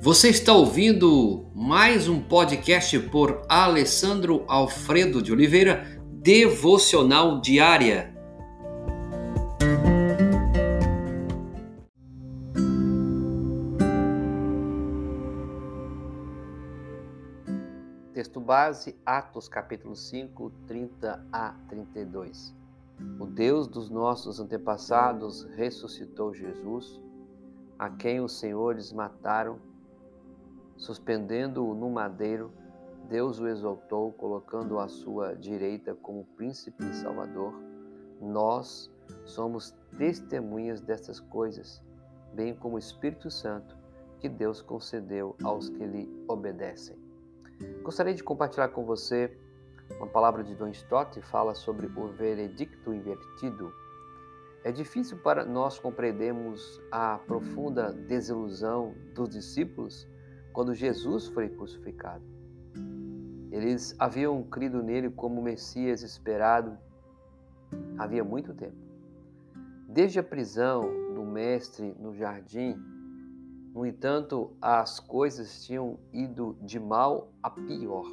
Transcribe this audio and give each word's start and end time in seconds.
Você 0.00 0.28
está 0.28 0.52
ouvindo 0.52 1.50
mais 1.52 2.08
um 2.08 2.22
podcast 2.22 2.96
por 3.10 3.42
Alessandro 3.48 4.44
Alfredo 4.46 5.20
de 5.20 5.32
Oliveira, 5.32 6.00
Devocional 6.12 7.40
Diária. 7.40 8.14
Texto 18.14 18.38
base, 18.38 18.96
Atos 19.04 19.48
capítulo 19.48 19.96
5, 19.96 20.52
30 20.68 21.26
a 21.32 21.54
32. 21.68 22.54
O 23.18 23.26
Deus 23.26 23.66
dos 23.66 23.90
nossos 23.90 24.38
antepassados 24.38 25.42
ressuscitou 25.56 26.32
Jesus, 26.32 27.00
a 27.76 27.90
quem 27.90 28.20
os 28.20 28.38
senhores 28.38 28.92
mataram 28.92 29.58
Suspendendo-o 30.78 31.74
no 31.74 31.90
madeiro, 31.90 32.52
Deus 33.08 33.40
o 33.40 33.48
exaltou, 33.48 34.12
colocando-o 34.12 34.78
à 34.78 34.86
sua 34.86 35.34
direita 35.34 35.94
como 35.94 36.24
príncipe 36.36 36.84
e 36.84 36.94
salvador. 36.94 37.52
Nós 38.20 38.90
somos 39.24 39.74
testemunhas 39.96 40.80
destas 40.80 41.18
coisas, 41.18 41.82
bem 42.32 42.54
como 42.54 42.76
o 42.76 42.78
Espírito 42.78 43.28
Santo 43.28 43.76
que 44.20 44.28
Deus 44.28 44.62
concedeu 44.62 45.34
aos 45.42 45.68
que 45.68 45.84
lhe 45.84 46.08
obedecem. 46.28 46.96
Gostaria 47.82 48.14
de 48.14 48.22
compartilhar 48.22 48.68
com 48.68 48.84
você 48.84 49.36
uma 49.96 50.06
palavra 50.06 50.44
de 50.44 50.54
Don 50.54 50.68
Stott, 50.68 51.20
fala 51.22 51.54
sobre 51.54 51.86
o 51.86 52.08
veredicto 52.08 52.94
invertido. 52.94 53.72
É 54.62 54.70
difícil 54.70 55.18
para 55.18 55.44
nós 55.44 55.78
compreendermos 55.78 56.80
a 56.92 57.18
profunda 57.18 57.92
desilusão 57.92 58.94
dos 59.14 59.30
discípulos 59.30 60.06
quando 60.52 60.74
Jesus 60.74 61.28
foi 61.28 61.48
crucificado. 61.48 62.24
Eles 63.50 63.94
haviam 63.98 64.42
crido 64.42 64.82
nele 64.82 65.10
como 65.10 65.42
Messias 65.42 66.02
esperado 66.02 66.76
havia 67.98 68.22
muito 68.22 68.54
tempo. 68.54 68.76
Desde 69.88 70.18
a 70.18 70.22
prisão 70.22 70.82
do 71.14 71.24
Mestre 71.24 71.94
no 71.98 72.14
jardim, 72.14 72.76
no 73.74 73.86
entanto, 73.86 74.56
as 74.60 74.98
coisas 74.98 75.64
tinham 75.64 75.98
ido 76.12 76.56
de 76.62 76.78
mal 76.78 77.32
a 77.42 77.50
pior. 77.50 78.06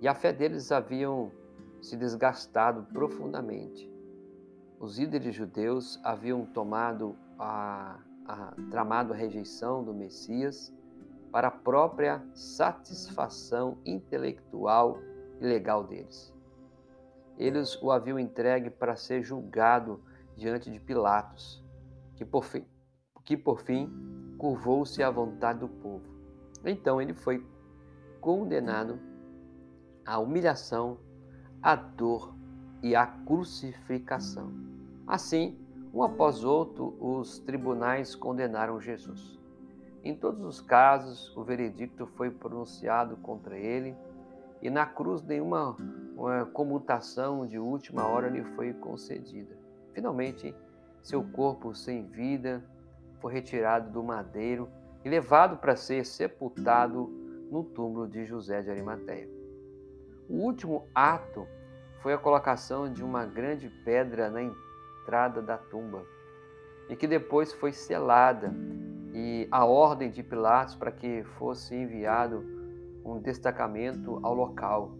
E 0.00 0.08
a 0.08 0.14
fé 0.14 0.32
deles 0.32 0.70
haviam 0.72 1.30
se 1.80 1.96
desgastado 1.96 2.84
profundamente. 2.92 3.90
Os 4.78 4.98
líderes 4.98 5.34
judeus 5.34 5.98
haviam 6.04 6.44
tomado 6.44 7.16
a, 7.38 8.00
a, 8.26 8.54
tramado 8.70 9.12
a 9.12 9.16
rejeição 9.16 9.82
do 9.82 9.94
Messias 9.94 10.72
para 11.32 11.48
a 11.48 11.50
própria 11.50 12.22
satisfação 12.34 13.78
intelectual 13.86 14.98
e 15.40 15.46
legal 15.46 15.82
deles. 15.82 16.32
Eles 17.38 17.80
o 17.82 17.90
haviam 17.90 18.18
entregue 18.18 18.68
para 18.68 18.94
ser 18.94 19.22
julgado 19.22 20.00
diante 20.36 20.70
de 20.70 20.78
Pilatos, 20.78 21.64
que 22.14 22.24
por 22.24 22.44
fim, 22.44 22.66
que 23.24 23.36
por 23.36 23.60
fim 23.62 23.90
curvou-se 24.36 25.02
à 25.02 25.10
vontade 25.10 25.60
do 25.60 25.68
povo. 25.68 26.04
Então 26.64 27.00
ele 27.00 27.14
foi 27.14 27.44
condenado 28.20 29.00
à 30.04 30.18
humilhação, 30.18 30.98
à 31.62 31.74
dor 31.74 32.34
e 32.82 32.94
à 32.94 33.06
crucificação. 33.06 34.52
Assim, 35.06 35.58
um 35.94 36.02
após 36.02 36.44
outro, 36.44 36.96
os 37.00 37.38
tribunais 37.38 38.14
condenaram 38.14 38.80
Jesus. 38.80 39.41
Em 40.04 40.16
todos 40.16 40.44
os 40.44 40.60
casos, 40.60 41.34
o 41.36 41.44
veredicto 41.44 42.06
foi 42.06 42.30
pronunciado 42.30 43.16
contra 43.18 43.56
ele 43.56 43.96
e 44.60 44.68
na 44.68 44.84
cruz 44.84 45.22
nenhuma 45.22 45.76
comutação 46.52 47.46
de 47.46 47.58
última 47.58 48.06
hora 48.06 48.28
lhe 48.28 48.42
foi 48.56 48.72
concedida. 48.72 49.56
Finalmente, 49.92 50.54
seu 51.02 51.22
corpo 51.22 51.74
sem 51.74 52.04
vida 52.06 52.64
foi 53.20 53.32
retirado 53.32 53.90
do 53.90 54.02
madeiro 54.02 54.68
e 55.04 55.08
levado 55.08 55.56
para 55.56 55.76
ser 55.76 56.04
sepultado 56.04 57.06
no 57.50 57.62
túmulo 57.62 58.08
de 58.08 58.24
José 58.24 58.62
de 58.62 58.70
Arimateia. 58.70 59.28
O 60.28 60.34
último 60.34 60.86
ato 60.94 61.46
foi 62.00 62.12
a 62.12 62.18
colocação 62.18 62.92
de 62.92 63.04
uma 63.04 63.24
grande 63.24 63.68
pedra 63.84 64.30
na 64.30 64.42
entrada 64.42 65.42
da 65.42 65.56
tumba 65.56 66.04
e 66.88 66.96
que 66.96 67.06
depois 67.06 67.52
foi 67.52 67.72
selada 67.72 68.52
e 69.12 69.46
a 69.50 69.64
ordem 69.64 70.10
de 70.10 70.22
Pilatos 70.22 70.74
para 70.74 70.90
que 70.90 71.22
fosse 71.38 71.74
enviado 71.74 72.42
um 73.04 73.20
destacamento 73.20 74.18
ao 74.22 74.34
local 74.34 74.96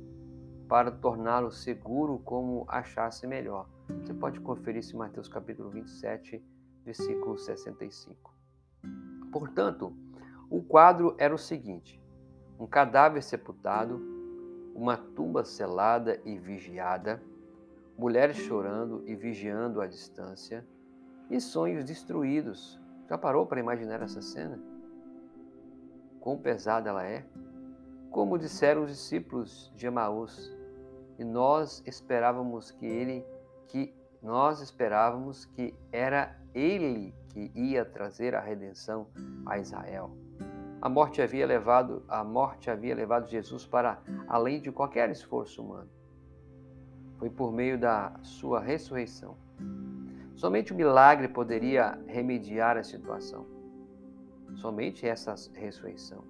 para 0.69 0.91
torná-lo 0.91 1.51
seguro 1.51 2.19
como 2.19 2.65
achasse 2.69 3.27
melhor. 3.27 3.69
Você 3.89 4.13
pode 4.13 4.41
conferir 4.41 4.81
isso 4.81 4.95
em 4.95 4.99
Mateus 4.99 5.29
capítulo 5.29 5.71
27, 5.71 6.45
versículo 6.85 7.39
65. 7.39 8.35
Portanto, 9.31 9.97
o 10.51 10.63
quadro 10.63 11.15
era 11.19 11.35
o 11.35 11.39
seguinte: 11.39 12.03
um 12.59 12.67
cadáver 12.67 13.23
sepultado, 13.23 14.01
uma 14.75 14.97
tumba 14.97 15.45
selada 15.45 16.21
e 16.25 16.39
vigiada, 16.39 17.23
mulheres 17.97 18.37
chorando 18.37 19.03
e 19.07 19.15
vigiando 19.15 19.81
à 19.81 19.87
distância, 19.87 20.67
e 21.31 21.41
sonhos 21.41 21.85
destruídos 21.85 22.82
já 23.13 23.19
parou 23.19 23.45
para 23.45 23.61
imaginar 23.61 24.01
essa 24.01 24.23
cena? 24.23 24.59
Quão 26.19 26.39
pesada 26.39 26.89
ela 26.89 27.05
é? 27.05 27.23
Como 28.11 28.39
disseram 28.39 28.85
os 28.85 28.91
discípulos 28.91 29.71
de 29.77 29.87
Emaús, 29.87 30.51
e 31.19 31.25
nós 31.25 31.83
esperávamos 31.85 32.71
que 32.71 32.87
ele, 32.87 33.23
que 33.69 33.95
nós 34.23 34.63
esperávamos 34.63 35.45
que 35.45 35.75
era 35.93 36.35
ele 36.55 37.15
que 37.29 37.53
ia 37.55 37.85
trazer 37.85 38.35
a 38.35 38.41
redenção 38.41 39.07
a 39.45 39.59
Israel. 39.59 40.17
A 40.81 40.89
morte 40.89 41.21
havia 41.21 41.47
levado, 41.47 42.03
a 42.09 42.25
morte 42.25 42.71
havia 42.71 42.95
levado 42.95 43.29
Jesus 43.29 43.67
para 43.67 44.01
além 44.27 44.59
de 44.59 44.73
qualquer 44.73 45.11
esforço 45.11 45.63
humano. 45.63 45.91
Foi 47.19 47.29
por 47.29 47.53
meio 47.53 47.79
da 47.79 48.15
sua 48.23 48.59
ressurreição 48.59 49.37
Somente 50.35 50.73
o 50.73 50.77
milagre 50.77 51.29
poderia 51.29 51.99
remediar 52.07 52.77
a 52.77 52.83
situação. 52.83 53.47
Somente 54.57 55.07
essa 55.07 55.35
ressurreição. 55.55 56.25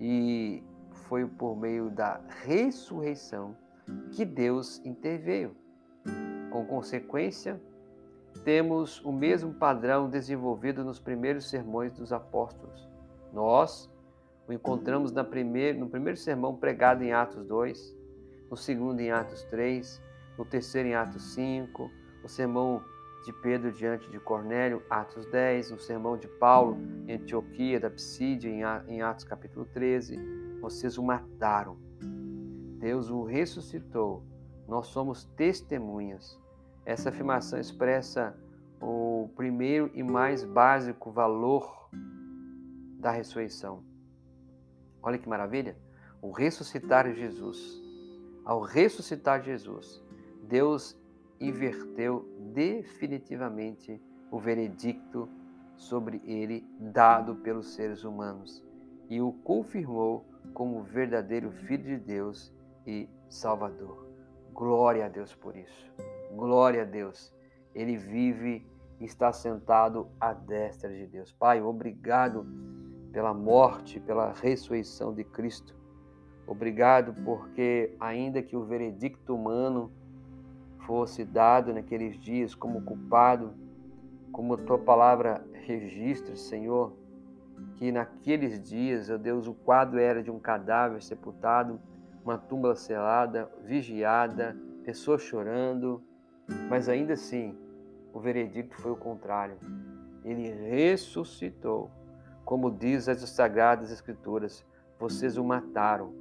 E 0.00 0.62
foi 0.92 1.26
por 1.26 1.56
meio 1.56 1.90
da 1.90 2.20
ressurreição 2.44 3.56
que 4.12 4.24
Deus 4.24 4.84
interveio. 4.84 5.56
Com 6.50 6.64
consequência, 6.66 7.60
temos 8.44 9.04
o 9.04 9.12
mesmo 9.12 9.52
padrão 9.54 10.08
desenvolvido 10.08 10.84
nos 10.84 10.98
primeiros 11.00 11.48
sermões 11.48 11.92
dos 11.92 12.12
apóstolos. 12.12 12.88
Nós 13.32 13.90
o 14.46 14.52
encontramos 14.52 15.12
no 15.12 15.24
primeiro 15.24 16.16
sermão 16.16 16.56
pregado 16.56 17.02
em 17.04 17.12
Atos 17.12 17.44
2, 17.44 17.96
no 18.50 18.56
segundo 18.56 19.00
em 19.00 19.10
Atos 19.10 19.42
3, 19.44 20.00
no 20.38 20.44
terceiro 20.44 20.88
em 20.88 20.94
Atos 20.94 21.34
5, 21.34 21.90
o 22.22 22.28
sermão 22.28 22.82
de 23.24 23.32
Pedro 23.32 23.72
diante 23.72 24.10
de 24.10 24.18
Cornélio, 24.18 24.82
Atos 24.88 25.26
10, 25.26 25.70
no 25.72 25.78
sermão 25.78 26.16
de 26.16 26.26
Paulo 26.26 26.78
em 27.06 27.14
Antioquia 27.14 27.80
da 27.80 27.90
Psídia, 27.90 28.48
em 28.86 29.02
Atos 29.02 29.24
capítulo 29.24 29.66
13, 29.66 30.18
vocês 30.60 30.96
o 30.98 31.02
mataram. 31.02 31.76
Deus 32.78 33.10
o 33.10 33.24
ressuscitou. 33.24 34.22
Nós 34.66 34.86
somos 34.86 35.24
testemunhas. 35.36 36.38
Essa 36.84 37.08
afirmação 37.08 37.58
expressa 37.58 38.36
o 38.80 39.30
primeiro 39.34 39.90
e 39.94 40.02
mais 40.02 40.44
básico 40.44 41.10
valor 41.10 41.90
da 42.98 43.10
ressurreição. 43.10 43.82
Olha 45.02 45.18
que 45.18 45.28
maravilha! 45.28 45.76
O 46.20 46.30
ressuscitar 46.30 47.12
Jesus. 47.14 47.82
Ao 48.44 48.60
ressuscitar 48.60 49.42
Jesus, 49.42 50.02
Deus 50.42 50.98
inverteu 51.40 52.28
definitivamente 52.52 54.00
o 54.30 54.38
veredicto 54.38 55.28
sobre 55.76 56.20
ele 56.24 56.66
dado 56.78 57.36
pelos 57.36 57.74
seres 57.74 58.04
humanos 58.04 58.64
e 59.08 59.20
o 59.20 59.32
confirmou 59.32 60.26
como 60.52 60.82
verdadeiro 60.82 61.50
Filho 61.50 61.84
de 61.84 61.96
Deus 61.96 62.52
e 62.86 63.08
Salvador. 63.28 64.08
Glória 64.52 65.06
a 65.06 65.08
Deus 65.08 65.34
por 65.34 65.56
isso. 65.56 65.90
Glória 66.34 66.82
a 66.82 66.84
Deus. 66.84 67.32
Ele 67.74 67.96
vive 67.96 68.66
e 69.00 69.04
está 69.04 69.32
sentado 69.32 70.08
à 70.20 70.32
destra 70.32 70.90
de 70.90 71.06
Deus. 71.06 71.32
Pai, 71.32 71.62
obrigado 71.62 72.46
pela 73.12 73.32
morte, 73.32 74.00
pela 74.00 74.32
ressurreição 74.32 75.14
de 75.14 75.24
Cristo. 75.24 75.76
Obrigado 76.46 77.14
porque, 77.24 77.94
ainda 78.00 78.42
que 78.42 78.56
o 78.56 78.64
veredicto 78.64 79.34
humano 79.34 79.92
fosse 80.88 81.22
dado 81.22 81.74
naqueles 81.74 82.18
dias 82.18 82.54
como 82.54 82.80
culpado, 82.80 83.52
como 84.32 84.54
a 84.54 84.56
tua 84.56 84.78
palavra 84.78 85.46
registra, 85.52 86.34
Senhor, 86.34 86.96
que 87.76 87.92
naqueles 87.92 88.58
dias, 88.58 89.10
ó 89.10 89.18
Deus, 89.18 89.46
o 89.46 89.52
quadro 89.52 89.98
era 89.98 90.22
de 90.22 90.30
um 90.30 90.38
cadáver 90.38 91.02
sepultado, 91.02 91.78
uma 92.24 92.38
tumba 92.38 92.74
selada, 92.74 93.52
vigiada, 93.66 94.56
pessoas 94.82 95.20
chorando, 95.20 96.02
mas 96.70 96.88
ainda 96.88 97.12
assim, 97.12 97.54
o 98.14 98.18
veredicto 98.18 98.80
foi 98.80 98.92
o 98.92 98.96
contrário. 98.96 99.58
Ele 100.24 100.48
ressuscitou. 100.50 101.90
Como 102.46 102.70
diz 102.70 103.10
as 103.10 103.20
Sagradas 103.28 103.90
Escrituras, 103.90 104.64
vocês 104.98 105.36
o 105.36 105.44
mataram. 105.44 106.14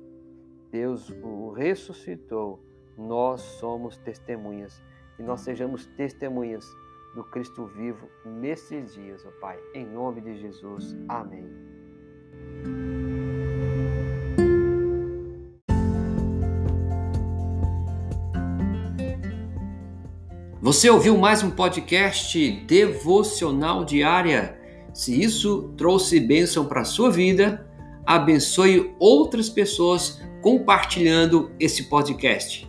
Deus 0.69 1.09
o 1.23 1.51
ressuscitou. 1.51 2.66
Nós 2.97 3.41
somos 3.41 3.95
testemunhas. 3.97 4.81
Que 5.15 5.23
nós 5.23 5.41
sejamos 5.41 5.85
testemunhas 5.85 6.65
do 7.13 7.23
Cristo 7.23 7.65
vivo 7.67 8.09
nesses 8.25 8.95
dias, 8.95 9.23
ó 9.25 9.31
Pai. 9.39 9.59
Em 9.73 9.85
nome 9.85 10.21
de 10.21 10.35
Jesus. 10.39 10.95
Amém. 11.07 11.47
Você 20.59 20.89
ouviu 20.89 21.17
mais 21.17 21.44
um 21.44 21.51
podcast 21.51 22.51
devocional 22.65 23.85
diária? 23.85 24.59
Se 24.91 25.21
isso 25.21 25.73
trouxe 25.77 26.19
bênção 26.19 26.65
para 26.65 26.81
a 26.81 26.85
sua 26.85 27.11
vida, 27.11 27.65
abençoe 28.05 28.94
outras 28.99 29.49
pessoas 29.49 30.19
compartilhando 30.41 31.51
esse 31.59 31.83
podcast. 31.83 32.66